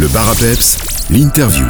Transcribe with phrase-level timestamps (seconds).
[0.00, 0.78] Le bar à peps,
[1.10, 1.66] l'interview.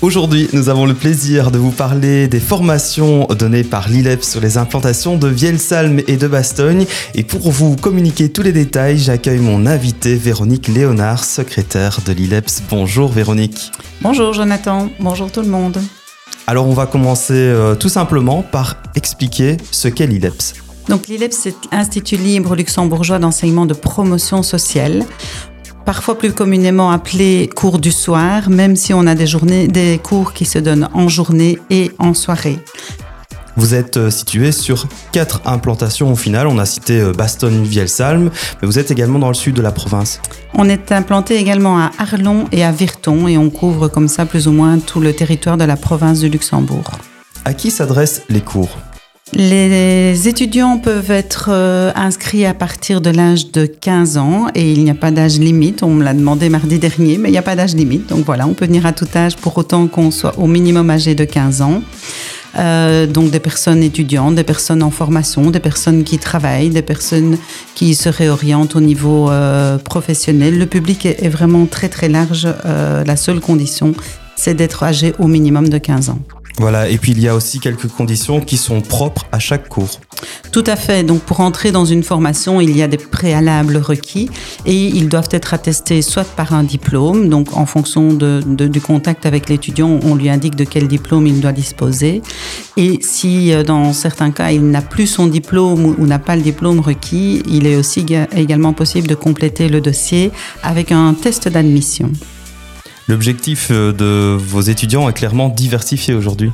[0.00, 4.56] Aujourd'hui, nous avons le plaisir de vous parler des formations données par l'ILEP sur les
[4.56, 6.86] implantations de Vielsalm et de Bastogne.
[7.14, 12.62] Et pour vous communiquer tous les détails, j'accueille mon invité Véronique Léonard, secrétaire de l'ILEPS.
[12.70, 13.70] Bonjour Véronique.
[14.00, 15.76] Bonjour Jonathan, bonjour tout le monde.
[16.46, 20.54] Alors on va commencer euh, tout simplement par expliquer ce qu'est l'ILEPS.
[20.88, 25.04] Donc l'ILEPS, c'est l'Institut libre luxembourgeois d'enseignement de promotion sociale
[25.90, 30.32] parfois plus communément appelé cours du soir, même si on a des journées, des cours
[30.34, 32.60] qui se donnent en journée et en soirée.
[33.56, 36.46] Vous êtes euh, situé sur quatre implantations au final.
[36.46, 38.30] On a cité euh, Bastogne-Vielsalm,
[38.62, 40.20] mais vous êtes également dans le sud de la province.
[40.54, 44.46] On est implanté également à Arlon et à Virton et on couvre comme ça plus
[44.46, 46.92] ou moins tout le territoire de la province du Luxembourg.
[47.44, 48.78] À qui s'adressent les cours?
[49.32, 54.82] Les étudiants peuvent être euh, inscrits à partir de l'âge de 15 ans et il
[54.82, 55.84] n'y a pas d'âge limite.
[55.84, 58.08] On me l'a demandé mardi dernier, mais il n'y a pas d'âge limite.
[58.08, 61.14] Donc voilà, on peut venir à tout âge pour autant qu'on soit au minimum âgé
[61.14, 61.82] de 15 ans.
[62.58, 67.38] Euh, donc des personnes étudiantes, des personnes en formation, des personnes qui travaillent, des personnes
[67.76, 70.58] qui se réorientent au niveau euh, professionnel.
[70.58, 72.48] Le public est, vraiment très très large.
[72.64, 73.94] la seule condition,
[74.34, 76.18] c'est d'être âgé au minimum de 15 ans.
[76.60, 79.98] Voilà, et puis il y a aussi quelques conditions qui sont propres à chaque cours.
[80.52, 81.02] Tout à fait.
[81.02, 84.28] Donc pour entrer dans une formation, il y a des préalables requis
[84.66, 89.24] et ils doivent être attestés soit par un diplôme, donc en fonction de, du contact
[89.24, 92.20] avec l'étudiant, on lui indique de quel diplôme il doit disposer.
[92.76, 96.42] Et si euh, dans certains cas il n'a plus son diplôme ou, n'a pas le
[96.42, 98.04] diplôme requis, il est aussi
[98.36, 100.30] également possible de compléter le dossier
[100.62, 102.12] avec un test d'admission.
[103.10, 106.52] L'objectif euh, de vos étudiants est clairement diversifié aujourd'hui.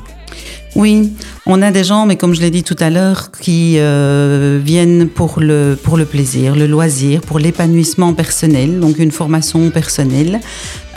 [0.77, 1.11] Oui,
[1.47, 5.09] on a des gens, mais comme je l'ai dit tout à l'heure, qui euh, viennent
[5.09, 10.39] pour le, pour le plaisir, le loisir, pour l'épanouissement personnel, donc une formation personnelle.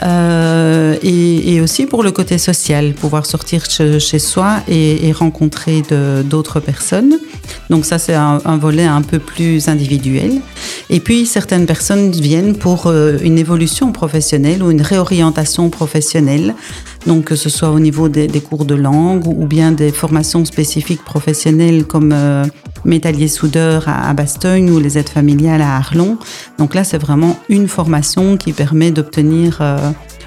[0.03, 5.83] Euh, et, aussi pour le côté social, pouvoir sortir chez, soi et, rencontrer
[6.25, 7.17] d'autres personnes.
[7.69, 10.41] Donc ça, c'est un, volet un peu plus individuel.
[10.89, 16.55] Et puis, certaines personnes viennent pour euh, une évolution professionnelle ou une réorientation professionnelle.
[17.07, 21.03] Donc, que ce soit au niveau des, cours de langue ou bien des formations spécifiques
[21.03, 22.45] professionnelles comme euh,
[22.85, 26.17] métallier soudeur à, Bastogne ou les aides familiales à Arlon.
[26.57, 29.61] Donc là, c'est vraiment une formation qui permet d'obtenir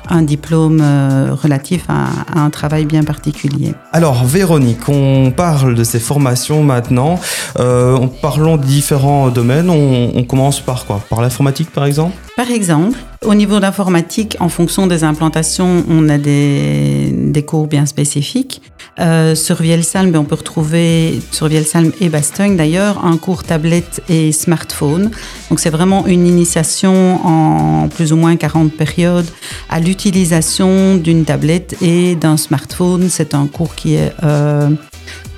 [0.09, 3.75] un diplôme euh, relatif à, un travail bien particulier.
[3.92, 7.19] Alors Véronique, on parle de ces formations maintenant.
[7.59, 9.70] Euh, parlons de différents domaines.
[9.70, 11.00] on commence par quoi?
[11.09, 12.15] Par l'informatique par exemple?
[12.37, 17.66] Par exemple, au niveau de l'informatique, en fonction des implantations, on a des, des cours
[17.66, 18.60] bien spécifiques.
[19.00, 24.03] Euh, sur Vielsalm, ben, on peut retrouver, sur Vielsalm et Bastogne d'ailleurs, un cours tablette
[24.09, 25.10] et smartphone.
[25.50, 29.28] Donc c'est vraiment une initiation en plus ou moins 40 périodes
[29.69, 33.09] à l'utilisation d'une tablette et d'un smartphone.
[33.10, 34.71] C'est un cours qui est euh,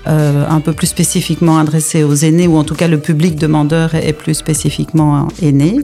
[0.06, 3.97] euh, un peu plus spécifiquement adressé aux aînés, ou en tout cas le public demandeur
[3.97, 5.81] est plus spécifiquement aîné.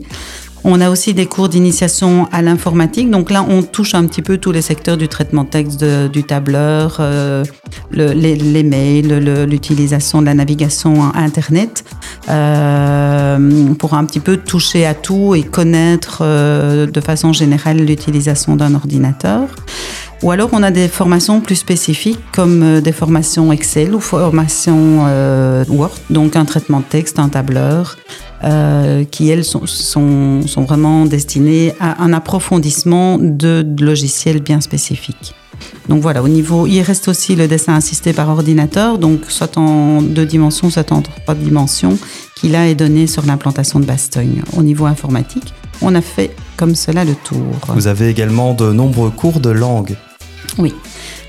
[0.65, 3.09] On a aussi des cours d'initiation à l'informatique.
[3.09, 6.23] Donc là, on touche un petit peu tous les secteurs du traitement de texte, du
[6.23, 7.43] tableur, euh,
[7.91, 11.83] les, mails, l'utilisation de la navigation Internet,
[12.29, 18.55] euh, pour un petit peu toucher à tout et connaître euh, de façon générale l'utilisation
[18.55, 19.49] d'un ordinateur.
[20.21, 25.03] Ou alors on a des formations plus spécifiques comme des formations Excel ou formations
[25.67, 27.97] Word, donc un traitement de texte, un tableur,
[28.43, 35.33] euh, qui, elles, sont, sont, sont, vraiment destinées à un approfondissement de, logiciels bien spécifiques.
[35.87, 40.01] Donc voilà, au niveau, il reste aussi le dessin assisté par ordinateur, donc soit en
[40.01, 41.97] deux dimensions, soit en trois dimensions,
[42.35, 44.41] qui là est donné sur l'implantation de Bastogne.
[44.57, 47.45] Au niveau informatique, on a fait comme cela le tour.
[47.69, 49.95] Vous avez également de nombreux cours de langue.
[50.57, 50.73] Oui.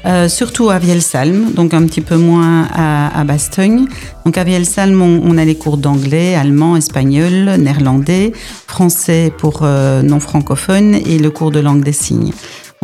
[0.06, 3.86] Euh, surtout à Vielsalm, donc un petit peu moins à, Bastogne.
[4.26, 8.32] Donc à Vielsalm, on, a les cours d'anglais, allemand, espagnol, néerlandais,
[8.66, 12.32] français pour euh, non francophones et le cours de langue des signes.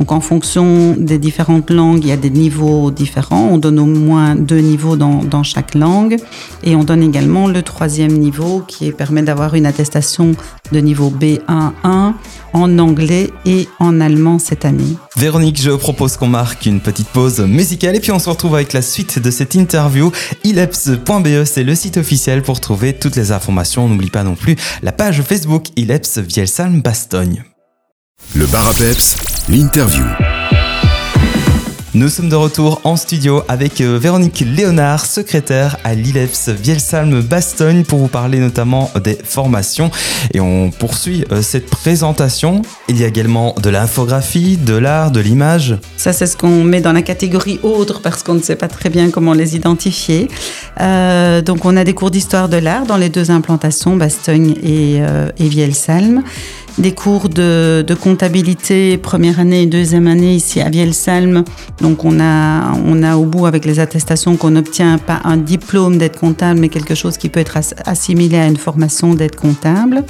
[0.00, 3.49] Donc en fonction des différentes langues, il y a des niveaux différents.
[3.50, 6.16] On donne au moins deux niveaux dans, chaque langue.
[6.64, 10.32] Et on donne également le troisième niveau qui permet d'avoir une attestation
[10.73, 12.14] de niveau B1-1
[12.55, 14.96] en anglais et en allemand cette année.
[15.20, 18.72] Véronique, je propose qu'on marque une petite pause musicale et puis on se retrouve avec
[18.72, 20.11] la suite de cette interview.
[20.44, 23.87] ileps.be, c'est le site officiel pour trouver toutes les informations.
[23.87, 27.44] N'oublie pas non plus la page Facebook Ileps Vielsalm Bastogne.
[28.34, 29.19] Le bar à peps,
[29.50, 30.06] l'interview.
[31.92, 37.82] Nous sommes de retour en studio avec euh, Véronique Léonard, secrétaire à l'ILEPS Vielsalm Bastogne
[37.82, 39.90] pour vous parler notamment des formations.
[40.32, 42.62] Et on poursuit euh, cette présentation.
[42.88, 45.78] Il y a également de l'infographie, de l'art, de l'image.
[45.96, 48.88] Ça, c'est ce qu'on met dans la catégorie autre parce qu'on ne sait pas très
[48.88, 50.28] bien comment les identifier.
[50.81, 54.98] Euh, donc, on a des cours d'histoire de l'art dans les deux implantations, Bastogne et,
[55.00, 56.22] euh, et Vielsalm
[56.81, 61.44] des cours de, comptabilité première année et deuxième année ici à Vielsalm.
[61.81, 65.99] Donc on a, on a au bout avec les attestations qu'on obtient pas un diplôme
[65.99, 70.05] d'aide comptable, mais quelque chose qui peut être assimilé à une formation d'aide comptable.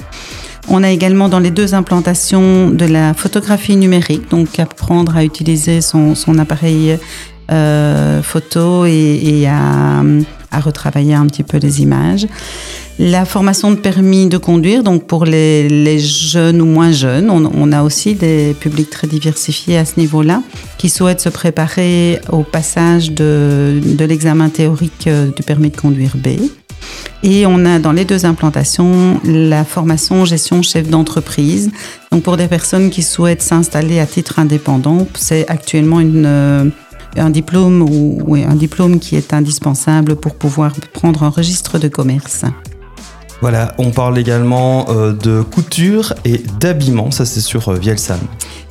[0.69, 5.81] On a également dans les deux implantations de la photographie numérique, donc apprendre à utiliser
[5.81, 6.97] son, appareil
[7.51, 10.03] euh, photo et, à,
[10.51, 12.27] à, retravailler un petit peu les images.
[12.99, 17.83] La formation de permis de conduire, donc pour les, jeunes ou moins jeunes, on, a
[17.83, 20.41] aussi des publics très diversifiés à ce niveau-là
[20.77, 26.39] qui souhaitent se préparer au passage de, l'examen théorique euh, du permis de conduire B.
[27.23, 31.71] Et on a dans les deux implantations la formation gestion chef d'entreprise.
[32.11, 36.65] Donc pour des personnes qui souhaitent s'installer à titre indépendant, c'est actuellement une, euh,
[37.17, 42.45] un diplôme ou un diplôme qui est indispensable pour pouvoir prendre un registre de commerce.
[43.41, 48.21] Voilà, on parle également euh, de couture et d'habillement, ça c'est sur euh, Vielsalm.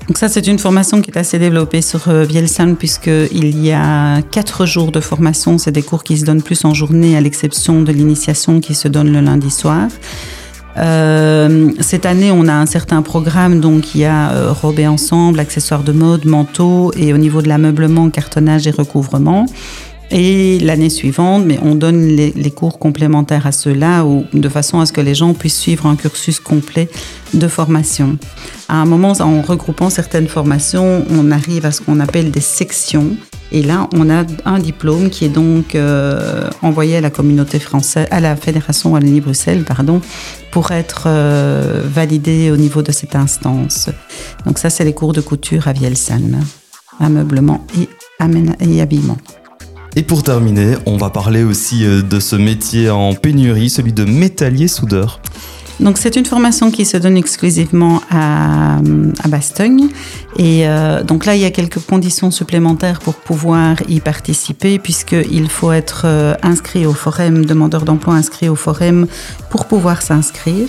[0.06, 4.22] Donc ça c'est une formation qui est assez développée sur euh, Vielsalm puisqu'il y a
[4.22, 7.82] quatre jours de formation, c'est des cours qui se donnent plus en journée à l'exception
[7.82, 9.88] de l'initiation qui se donne le lundi soir.
[10.76, 15.82] Cette année, on a un certain programme, donc il y a robe et ensemble, accessoires
[15.82, 19.46] de mode, manteau, et au niveau de l'ameublement, cartonnage et recouvrement.
[20.12, 24.92] Et l'année suivante, mais on donne les, cours complémentaires à ceux-là, de façon à ce
[24.92, 26.88] que les gens puissent suivre un cursus complet
[27.32, 28.18] de formation.
[28.68, 33.16] À un moment, en regroupant certaines formations, on arrive à ce qu'on appelle des sections.
[33.52, 38.06] Et là, on a un diplôme qui est donc euh, envoyé à la communauté française,
[38.10, 40.00] à la Fédération Wallonie-Bruxelles, pardon,
[40.52, 43.88] pour être euh, validé au niveau de cette instance.
[44.46, 46.38] Donc ça, c'est les cours de couture à Vielsalm,
[47.00, 49.18] ameublement et, habillement.
[49.96, 54.04] Et pour terminer, on va parler aussi euh, de ce métier en pénurie, celui de
[54.04, 55.20] métallier soudeur.
[55.80, 58.76] Donc c'est une formation qui se donne exclusivement à,
[59.24, 59.88] à Bastogne.
[60.36, 65.48] Et euh, donc là, il y a quelques conditions supplémentaires pour pouvoir y participer, puisqu'il
[65.48, 69.06] faut être euh, inscrit au forum, demandeur d'emploi inscrit au forum
[69.48, 70.68] pour pouvoir s'inscrire.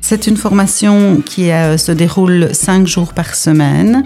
[0.00, 1.48] C'est une formation qui
[1.78, 4.04] se déroule cinq jours par semaine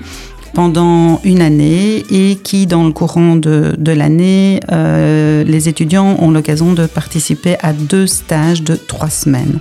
[0.55, 6.73] pendant une année et qui, dans le courant de, l'année, euh, les étudiants ont l'occasion
[6.73, 9.61] de participer à deux stages de trois semaines.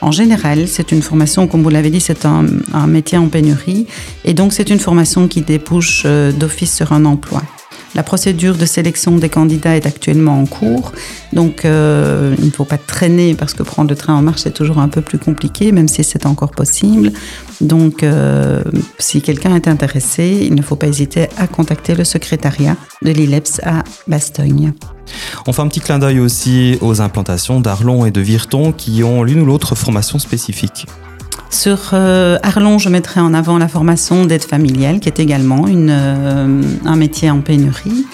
[0.00, 2.46] En général, c'est une formation, comme vous l'avez dit, c'est un,
[2.86, 3.86] métier en pénurie
[4.24, 7.42] et donc c'est une formation qui débouche euh, d'office sur un emploi.
[7.98, 10.92] La procédure de sélection des candidats est actuellement en cours,
[11.32, 14.52] donc euh, il ne faut pas traîner parce que prendre le train en marche est
[14.52, 17.10] toujours un peu plus compliqué, même si c'est encore possible.
[17.60, 18.62] Donc euh,
[19.00, 23.62] si quelqu'un est intéressé, il ne faut pas hésiter à contacter le secrétariat de l'ILEPS
[23.64, 24.74] à Bastogne.
[25.48, 29.24] On fait un petit clin d'œil aussi aux implantations d'Arlon et de Virton qui ont
[29.24, 30.86] l'une ou l'autre formation spécifique.
[31.50, 35.90] Sur euh, Arlon, je mettrai en avant la formation d'aide familiale, qui est également une,
[35.90, 38.04] euh, un métier en pénurie.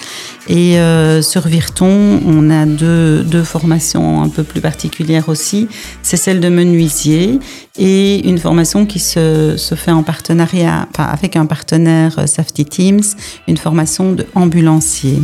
[0.47, 5.67] Et euh, sur Virton, on a deux, deux, formations un peu plus particulières aussi.
[6.01, 7.39] C'est celle de menuisier
[7.77, 13.03] et une formation qui se, se fait en partenariat, enfin, avec un partenaire Safety Teams,
[13.47, 15.21] une formation de ambulancier.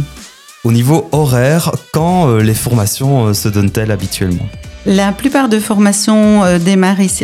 [0.64, 4.48] Au niveau horaire, quand les formations se donnent-elles habituellement?
[4.86, 6.58] La plupart de formations euh,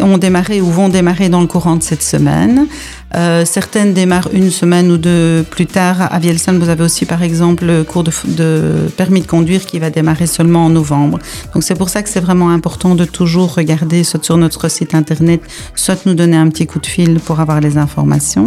[0.04, 2.68] ont démarré ou vont démarrer dans le courant de cette semaine.
[3.16, 6.08] Euh, certaines démarrent une semaine ou deux plus tard.
[6.12, 9.90] À Vielsalm, vous avez aussi par exemple le cours de, permis de conduire qui va
[9.90, 11.18] démarrer seulement en novembre.
[11.54, 14.94] Donc c'est pour ça que c'est vraiment important de toujours regarder soit sur notre site
[14.94, 15.42] internet,
[15.74, 18.46] soit nous donner un petit coup de fil pour avoir les informations.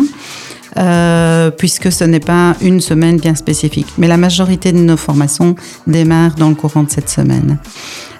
[0.76, 3.88] Euh, puisque ce n'est pas une semaine bien spécifique.
[3.98, 5.56] Mais la majorité de nos formations
[5.88, 7.58] démarrent dans le courant de cette semaine.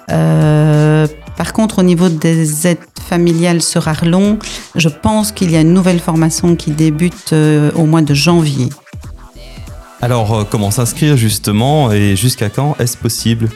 [0.09, 2.77] Euh, par contre, au niveau des aides
[3.07, 4.39] familiales sur Arlon,
[4.75, 8.69] je pense qu'il y a une nouvelle formation qui débute euh, au mois de janvier.
[10.01, 13.49] Alors, euh, comment s'inscrire justement et jusqu'à quand est-ce possible?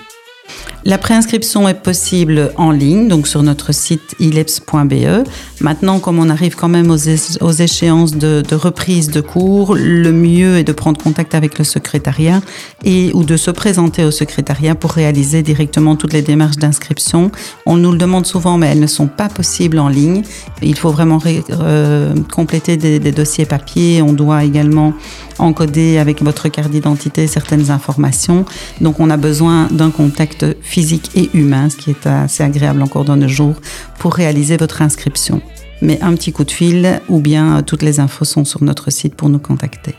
[0.88, 5.27] La préinscription est possible en ligne, donc sur notre site ileps.be.
[5.60, 10.63] Maintenant, comme on arrive quand même aux, échéances de, reprise de cours, le mieux est
[10.63, 12.39] de prendre contact avec le secrétariat
[12.84, 17.32] et ou de se présenter au secrétariat pour réaliser directement toutes les démarches d'inscription.
[17.65, 20.22] On nous le demande souvent, mais elles ne sont pas possibles en ligne.
[20.62, 24.04] Il faut vraiment euh, compléter des, des dossiers papier.
[24.04, 24.94] On doit également
[25.39, 28.46] encoder avec votre carte d'identité certaines informations.
[28.82, 33.06] Donc on a besoin d'un contact physique et humain, ce qui est assez agréable encore
[33.06, 33.56] dans nos jours,
[34.00, 35.42] pour réaliser votre inscription.
[35.82, 39.15] Mais un petit coup de fil ou bien toutes les infos sont sur notre site
[39.15, 39.96] pour nous contacter.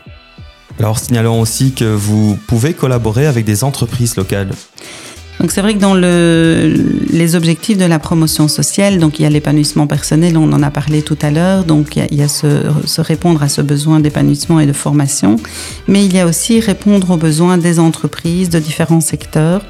[0.79, 4.51] Alors signalons aussi que vous pouvez collaborer avec des entreprises locales.
[5.39, 6.73] Donc c'est vrai que dans le,
[7.11, 10.71] les objectifs de la promotion sociale, donc il y a l'épanouissement personnel, on en a
[10.71, 13.49] parlé tout à l'heure, donc il y a, il y a se, se, répondre à
[13.49, 15.35] ce besoin d'épanouissement et de formation,
[15.87, 19.61] mais il y a aussi répondre aux besoins des entreprises de différents secteurs,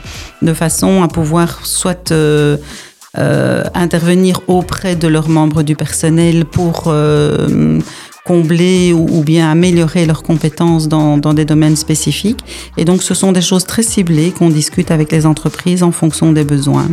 [0.42, 2.58] de façon à pouvoir soit euh,
[3.18, 7.80] euh, intervenir auprès de leurs membres du personnel pour euh,
[8.28, 12.44] combler ou, bien améliorer leurs compétences dans, dans, des domaines spécifiques.
[12.76, 16.34] Et donc, ce sont des choses très ciblées qu'on discute avec les entreprises en fonction
[16.34, 16.90] des besoins.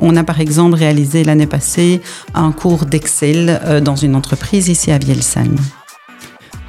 [0.00, 2.00] On a par exemple réalisé l'année passée
[2.34, 5.56] un cours d'Excel euh, dans une entreprise ici à Vielsalm.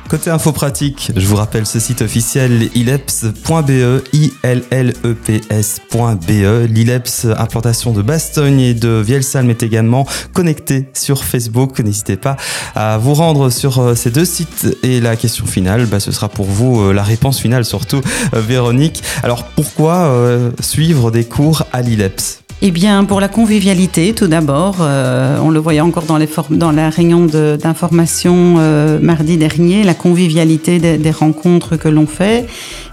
[0.10, 6.66] Côté info pratique, je vous rappelle ce site officiel ileps.be, i l l e.
[6.68, 11.80] L'Ileps implantation de Bastogne et de Vielsalm est également connecté sur Facebook.
[11.80, 12.36] N'hésitez pas
[12.76, 16.30] à vous rendre sur euh, ces deux sites et la question finale, bah, ce sera
[16.30, 18.02] pour vous euh, la réponse finale surtout,
[18.36, 19.02] euh, Véronique.
[19.24, 20.12] Alors pourquoi
[20.60, 22.43] suivre des cours à l'Ileps?
[22.62, 26.72] Eh bien, pour la convivialité, tout d'abord, euh, on le voyait encore dans, les dans
[26.72, 32.48] la réunion d'information euh, mardi dernier, la convivialité des, des rencontres que l'on fait.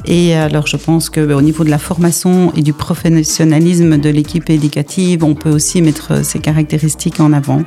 [0.06, 4.10] Et alors, je pense que bah, au niveau de la formation et du professionnalisme de
[4.10, 7.62] l'équipe éducative, on peut aussi mettre ces caractéristiques en avant.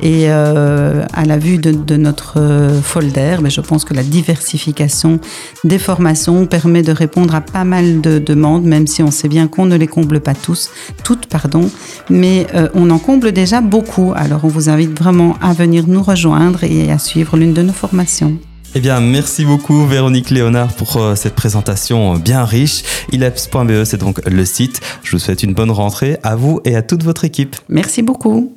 [0.00, 2.40] Et euh, à la vue de, de notre
[2.82, 5.18] folder, bah, je pense que la diversification
[5.64, 9.48] des formations permet de répondre à pas mal de demandes, même si on sait bien
[9.48, 10.70] qu'on ne les comble pas tous,
[11.02, 11.70] toutes pardon,
[12.10, 14.12] mais euh, on en comble déjà beaucoup.
[14.14, 17.72] Alors on vous invite vraiment à venir nous rejoindre et à suivre l'une de nos
[17.72, 18.36] formations.
[18.76, 22.82] Eh bien, merci beaucoup Véronique Léonard pour euh, cette présentation bien riche.
[23.12, 24.80] Ilaps.be, c'est donc le site.
[25.04, 27.54] Je vous souhaite une bonne rentrée à vous et à toute votre équipe.
[27.68, 28.56] Merci beaucoup.